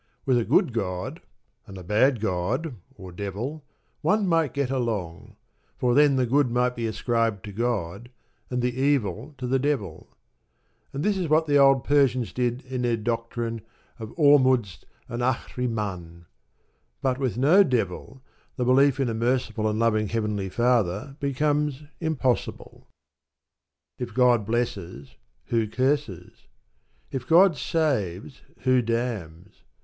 With 0.25 0.39
a 0.39 0.43
good 0.45 0.73
God, 0.73 1.21
and 1.67 1.77
a 1.77 1.83
bad 1.83 2.19
God 2.21 2.73
(or 2.95 3.11
Devil), 3.11 3.63
one 4.01 4.27
might 4.27 4.51
get 4.55 4.71
along; 4.71 5.35
for 5.77 5.93
then 5.93 6.15
the 6.15 6.25
good 6.25 6.49
might 6.49 6.75
be 6.75 6.87
ascribed 6.87 7.45
to 7.45 7.51
God, 7.51 8.09
and 8.49 8.63
the 8.63 8.75
evil 8.81 9.35
to 9.37 9.45
the 9.45 9.59
Devil. 9.59 10.07
And 10.91 11.03
that 11.05 11.17
is 11.17 11.27
what 11.29 11.45
the 11.45 11.57
old 11.59 11.83
Persians 11.83 12.33
did 12.33 12.63
in 12.65 12.81
their 12.81 12.97
doctrine 12.97 13.61
of 13.99 14.09
Ormuzd 14.17 14.85
and 15.07 15.21
Ahrimann. 15.21 16.25
But 17.03 17.19
with 17.19 17.37
no 17.37 17.63
Devil 17.63 18.23
the 18.55 18.65
belief 18.65 18.99
in 18.99 19.07
a 19.07 19.13
merciful 19.13 19.69
and 19.69 19.77
loving 19.77 20.07
Heavenly 20.09 20.49
Father 20.49 21.15
becomes 21.19 21.83
impossible. 21.99 22.87
If 23.99 24.15
God 24.15 24.47
blesses, 24.47 25.13
who 25.49 25.67
curses? 25.67 26.47
If 27.11 27.27
God 27.27 27.55
saves, 27.55 28.41
who 28.61 28.81
damns? 28.81 29.61